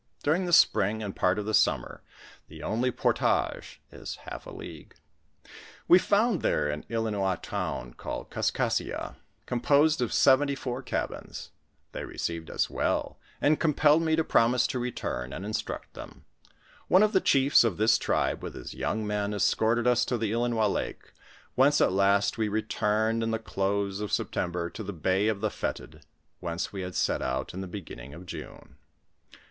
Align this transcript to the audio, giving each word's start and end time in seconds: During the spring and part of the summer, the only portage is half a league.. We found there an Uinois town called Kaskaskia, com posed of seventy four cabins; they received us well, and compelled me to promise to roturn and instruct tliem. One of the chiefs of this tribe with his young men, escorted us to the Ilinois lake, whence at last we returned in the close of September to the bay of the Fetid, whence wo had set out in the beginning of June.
During 0.23 0.45
the 0.45 0.51
spring 0.51 1.03
and 1.03 1.15
part 1.15 1.37
of 1.37 1.45
the 1.45 1.53
summer, 1.53 2.01
the 2.47 2.63
only 2.63 2.89
portage 2.89 3.79
is 3.91 4.15
half 4.25 4.47
a 4.47 4.49
league.. 4.49 4.95
We 5.87 5.99
found 5.99 6.41
there 6.41 6.69
an 6.71 6.85
Uinois 6.89 7.39
town 7.43 7.93
called 7.93 8.31
Kaskaskia, 8.31 9.17
com 9.45 9.61
posed 9.61 10.01
of 10.01 10.11
seventy 10.11 10.55
four 10.55 10.81
cabins; 10.81 11.51
they 11.91 12.03
received 12.03 12.49
us 12.49 12.67
well, 12.67 13.19
and 13.39 13.59
compelled 13.59 14.01
me 14.01 14.15
to 14.15 14.23
promise 14.23 14.65
to 14.69 14.79
roturn 14.79 15.31
and 15.35 15.45
instruct 15.45 15.93
tliem. 15.93 16.21
One 16.87 17.03
of 17.03 17.13
the 17.13 17.21
chiefs 17.21 17.63
of 17.63 17.77
this 17.77 17.99
tribe 17.99 18.41
with 18.41 18.55
his 18.55 18.73
young 18.73 19.05
men, 19.05 19.35
escorted 19.35 19.85
us 19.85 20.03
to 20.05 20.17
the 20.17 20.31
Ilinois 20.31 20.73
lake, 20.73 21.13
whence 21.53 21.79
at 21.79 21.91
last 21.91 22.39
we 22.39 22.47
returned 22.47 23.21
in 23.21 23.29
the 23.29 23.37
close 23.37 23.99
of 24.01 24.11
September 24.11 24.67
to 24.71 24.81
the 24.81 24.93
bay 24.93 25.27
of 25.27 25.41
the 25.41 25.51
Fetid, 25.51 26.01
whence 26.39 26.73
wo 26.73 26.79
had 26.79 26.95
set 26.95 27.21
out 27.21 27.53
in 27.53 27.61
the 27.61 27.67
beginning 27.67 28.15
of 28.15 28.25
June. 28.25 28.77